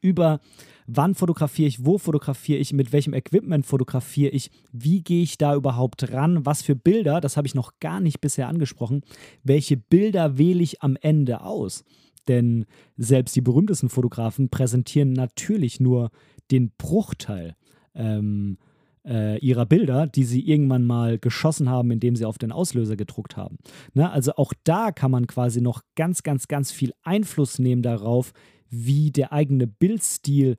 [0.00, 0.40] über
[0.86, 5.54] wann fotografiere ich, wo fotografiere ich, mit welchem Equipment fotografiere ich, wie gehe ich da
[5.54, 9.02] überhaupt ran, was für Bilder, das habe ich noch gar nicht bisher angesprochen,
[9.42, 11.84] welche Bilder wähle ich am Ende aus.
[12.28, 16.10] Denn selbst die berühmtesten Fotografen präsentieren natürlich nur
[16.50, 17.54] den Bruchteil
[17.94, 18.58] ähm,
[19.06, 23.36] äh, ihrer Bilder, die sie irgendwann mal geschossen haben, indem sie auf den Auslöser gedruckt
[23.36, 23.58] haben.
[23.92, 24.10] Ne?
[24.10, 28.32] Also auch da kann man quasi noch ganz, ganz, ganz viel Einfluss nehmen darauf,
[28.70, 30.56] wie der eigene Bildstil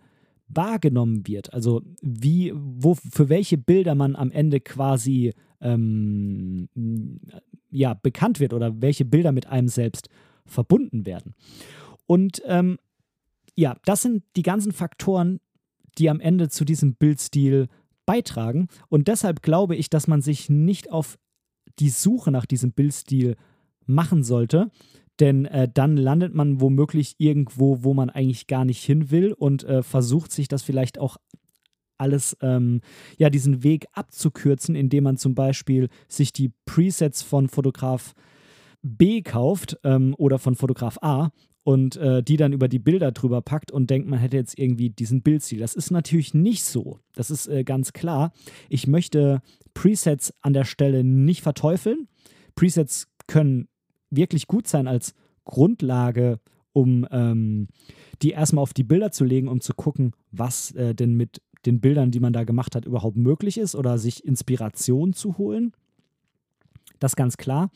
[0.47, 1.53] wahrgenommen wird.
[1.53, 6.69] Also wie, wo, für welche Bilder man am Ende quasi ähm,
[7.71, 10.09] ja, bekannt wird oder welche Bilder mit einem selbst
[10.45, 11.33] verbunden werden.
[12.05, 12.77] Und ähm,
[13.55, 15.39] ja, das sind die ganzen Faktoren,
[15.97, 17.67] die am Ende zu diesem Bildstil
[18.05, 18.67] beitragen.
[18.89, 21.17] Und deshalb glaube ich, dass man sich nicht auf
[21.79, 23.35] die Suche nach diesem Bildstil
[23.85, 24.71] machen sollte,
[25.19, 29.63] denn äh, dann landet man womöglich irgendwo, wo man eigentlich gar nicht hin will und
[29.63, 31.17] äh, versucht sich das vielleicht auch
[31.97, 32.81] alles, ähm,
[33.17, 38.13] ja, diesen Weg abzukürzen, indem man zum Beispiel sich die Presets von Fotograf
[38.81, 41.31] B kauft ähm, oder von Fotograf A
[41.65, 44.91] und äh, die dann über die Bilder drüber packt und denkt, man hätte jetzt irgendwie
[44.91, 45.59] diesen Bildstil.
[45.59, 46.99] Das ist natürlich nicht so.
[47.15, 48.33] Das ist äh, ganz klar.
[48.69, 49.41] Ich möchte
[49.73, 52.07] Presets an der Stelle nicht verteufeln.
[52.53, 53.67] Presets können
[54.11, 56.39] wirklich gut sein als Grundlage,
[56.71, 57.67] um ähm,
[58.21, 61.81] die erstmal auf die Bilder zu legen, um zu gucken, was äh, denn mit den
[61.81, 65.71] Bildern, die man da gemacht hat, überhaupt möglich ist oder sich Inspiration zu holen.
[66.99, 67.71] Das ganz klar.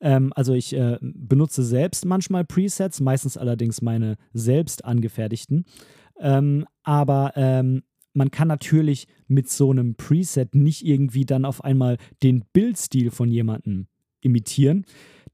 [0.00, 5.64] Ähm, also ich äh, benutze selbst manchmal Presets, meistens allerdings meine selbst angefertigten.
[6.18, 11.96] Ähm, aber ähm, man kann natürlich mit so einem Preset nicht irgendwie dann auf einmal
[12.22, 13.86] den Bildstil von jemandem
[14.20, 14.84] imitieren.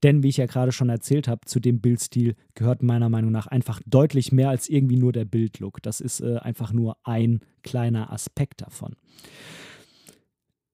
[0.03, 3.47] Denn, wie ich ja gerade schon erzählt habe, zu dem Bildstil gehört meiner Meinung nach
[3.47, 5.81] einfach deutlich mehr als irgendwie nur der Bildlook.
[5.81, 8.95] Das ist äh, einfach nur ein kleiner Aspekt davon.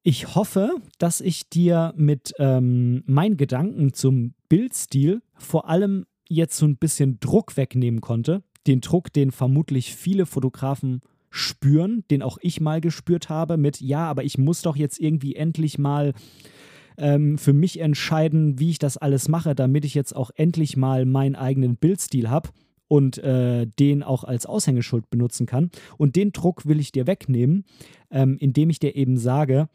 [0.06, 6.66] Ich hoffe, dass ich dir mit ähm, meinen Gedanken zum Bildstil vor allem jetzt so
[6.66, 8.43] ein bisschen Druck wegnehmen konnte.
[8.68, 10.99] Den Druck, den vermutlich viele Fotografen
[11.30, 15.36] spüren, den auch ich mal gespürt habe, mit ja, aber ich muss doch jetzt irgendwie
[15.36, 16.14] endlich mal
[16.97, 21.06] ähm, für mich entscheiden, wie ich das alles mache, damit ich jetzt auch endlich mal
[21.06, 22.49] meinen eigenen Bildstil habe
[22.89, 25.72] und äh, den auch als Aushängeschuld benutzen kann.
[25.97, 27.64] Und den Druck will ich dir wegnehmen,
[28.12, 29.70] ähm, indem ich dir eben sage,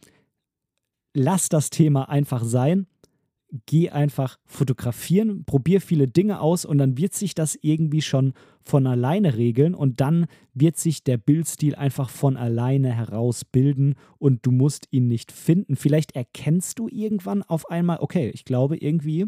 [1.15, 2.87] lass das Thema einfach sein
[3.67, 8.87] geh einfach fotografieren, probier viele Dinge aus und dann wird sich das irgendwie schon von
[8.87, 14.89] alleine regeln und dann wird sich der Bildstil einfach von alleine herausbilden und du musst
[14.91, 15.77] ihn nicht finden.
[15.77, 19.27] Vielleicht erkennst du irgendwann auf einmal, okay, ich glaube irgendwie,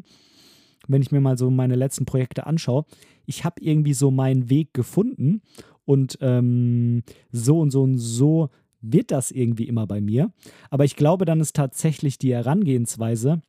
[0.87, 2.85] wenn ich mir mal so meine letzten Projekte anschaue,
[3.25, 5.41] ich habe irgendwie so meinen Weg gefunden
[5.87, 8.51] und ähm, so und so und so
[8.81, 10.33] wird das irgendwie immer bei mir.
[10.71, 13.43] Aber ich glaube, dann ist tatsächlich die Herangehensweise,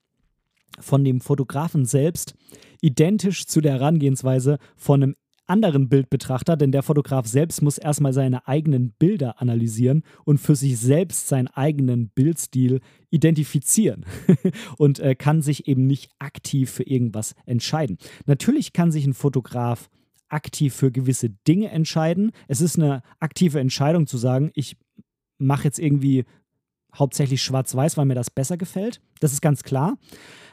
[0.79, 2.35] von dem Fotografen selbst
[2.81, 5.15] identisch zu der Herangehensweise von einem
[5.47, 10.79] anderen Bildbetrachter, denn der Fotograf selbst muss erstmal seine eigenen Bilder analysieren und für sich
[10.79, 12.79] selbst seinen eigenen Bildstil
[13.09, 14.05] identifizieren
[14.77, 17.97] und äh, kann sich eben nicht aktiv für irgendwas entscheiden.
[18.25, 19.89] Natürlich kann sich ein Fotograf
[20.29, 22.31] aktiv für gewisse Dinge entscheiden.
[22.47, 24.77] Es ist eine aktive Entscheidung zu sagen, ich
[25.41, 26.25] mache jetzt irgendwie
[26.95, 29.01] hauptsächlich schwarz-weiß, weil mir das besser gefällt.
[29.19, 29.97] Das ist ganz klar.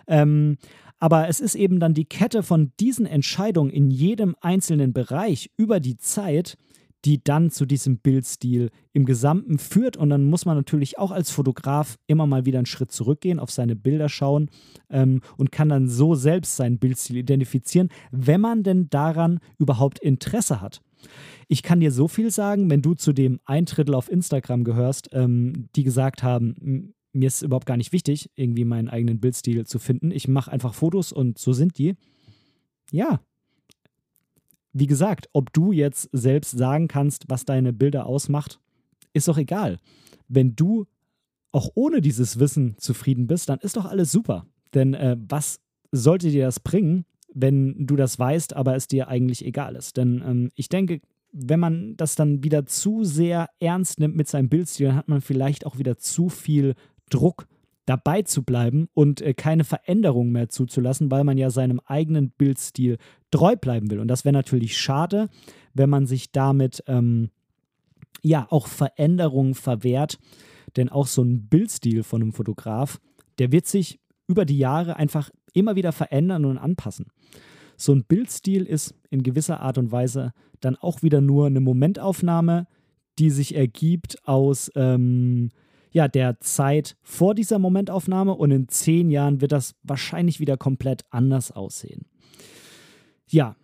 [0.07, 0.57] Ähm,
[1.01, 5.81] aber es ist eben dann die Kette von diesen Entscheidungen in jedem einzelnen Bereich über
[5.81, 6.57] die Zeit,
[7.05, 9.97] die dann zu diesem Bildstil im Gesamten führt.
[9.97, 13.53] Und dann muss man natürlich auch als Fotograf immer mal wieder einen Schritt zurückgehen, auf
[13.53, 14.51] seine Bilder schauen
[14.91, 20.61] ähm, und kann dann so selbst seinen Bildstil identifizieren, wenn man denn daran überhaupt Interesse
[20.61, 20.81] hat.
[21.49, 25.09] Ich kann dir so viel sagen, wenn du zu dem ein Drittel auf Instagram gehörst,
[25.13, 29.79] ähm, die gesagt haben, mir ist überhaupt gar nicht wichtig, irgendwie meinen eigenen Bildstil zu
[29.79, 30.11] finden.
[30.11, 31.97] Ich mache einfach Fotos und so sind die.
[32.91, 33.21] Ja.
[34.73, 38.61] Wie gesagt, ob du jetzt selbst sagen kannst, was deine Bilder ausmacht,
[39.13, 39.79] ist doch egal.
[40.29, 40.87] Wenn du
[41.51, 44.47] auch ohne dieses Wissen zufrieden bist, dann ist doch alles super.
[44.75, 49.45] Denn äh, was sollte dir das bringen, wenn du das weißt, aber es dir eigentlich
[49.45, 49.97] egal ist?
[49.97, 51.01] Denn ähm, ich denke,
[51.33, 55.21] wenn man das dann wieder zu sehr ernst nimmt mit seinem Bildstil, dann hat man
[55.21, 56.75] vielleicht auch wieder zu viel
[57.11, 57.47] Druck
[57.89, 62.99] dabei zu bleiben und äh, keine Veränderung mehr zuzulassen, weil man ja seinem eigenen Bildstil
[63.31, 64.01] treu bleiben will.
[64.01, 65.29] Und das wäre natürlich schade,
[65.75, 67.31] wenn man sich damit ähm,
[68.23, 70.19] ja auch Veränderungen verwehrt.
[70.77, 73.01] Denn auch so ein Bildstil von einem Fotograf,
[73.39, 77.07] der wird sich über die Jahre einfach immer wieder verändern und anpassen.
[77.77, 82.67] So ein Bildstil ist in gewisser Art und Weise dann auch wieder nur eine Momentaufnahme,
[83.19, 85.51] die sich ergibt aus ähm,
[85.91, 91.03] ja, der Zeit vor dieser Momentaufnahme und in zehn Jahren wird das wahrscheinlich wieder komplett
[91.11, 92.07] anders aussehen.
[93.27, 93.57] Ja,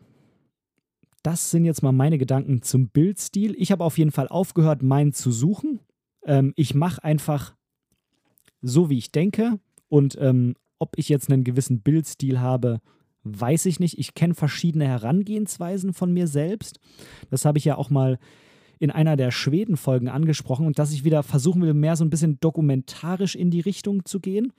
[1.23, 3.55] das sind jetzt mal meine Gedanken zum Bildstil.
[3.59, 5.81] Ich habe auf jeden Fall aufgehört, meinen zu suchen.
[6.25, 7.55] Ähm, ich mache einfach
[8.61, 9.59] so, wie ich denke.
[9.89, 12.81] Und ähm, ob ich jetzt einen gewissen Bildstil habe,
[13.23, 13.99] weiß ich nicht.
[13.99, 16.79] Ich kenne verschiedene Herangehensweisen von mir selbst.
[17.31, 18.19] Das habe ich ja auch mal
[18.79, 22.39] in einer der Schweden-Folgen angesprochen und dass ich wieder versuchen will, mehr so ein bisschen
[22.41, 24.53] dokumentarisch in die Richtung zu gehen.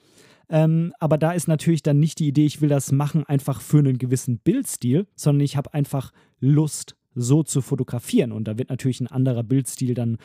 [0.49, 3.79] Ähm, aber da ist natürlich dann nicht die Idee, ich will das machen einfach für
[3.79, 8.31] einen gewissen Bildstil, sondern ich habe einfach Lust, so zu fotografieren.
[8.31, 10.17] Und da wird natürlich ein anderer Bildstil dann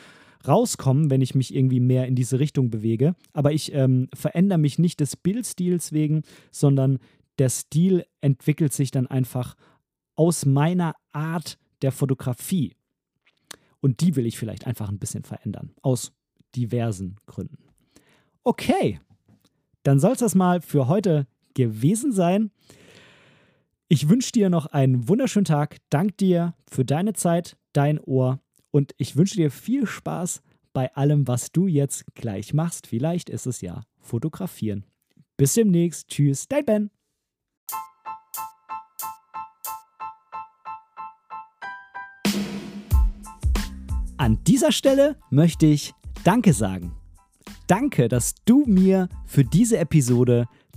[0.47, 3.15] rauskommen, wenn ich mich irgendwie mehr in diese Richtung bewege.
[3.33, 6.99] Aber ich ähm, verändere mich nicht des Bildstils wegen, sondern
[7.39, 9.55] der Stil entwickelt sich dann einfach
[10.15, 12.75] aus meiner Art der Fotografie.
[13.79, 15.71] Und die will ich vielleicht einfach ein bisschen verändern.
[15.81, 16.11] Aus
[16.55, 17.57] diversen Gründen.
[18.43, 18.99] Okay,
[19.83, 22.51] dann soll es das mal für heute gewesen sein.
[23.93, 25.75] Ich wünsche dir noch einen wunderschönen Tag.
[25.89, 28.39] Dank dir für deine Zeit, dein Ohr
[28.71, 32.87] und ich wünsche dir viel Spaß bei allem, was du jetzt gleich machst.
[32.87, 34.85] Vielleicht ist es ja fotografieren.
[35.35, 36.07] Bis demnächst.
[36.07, 36.89] Tschüss, dein Ben.
[44.15, 46.95] An dieser Stelle möchte ich Danke sagen.
[47.67, 50.47] Danke, dass du mir für diese Episode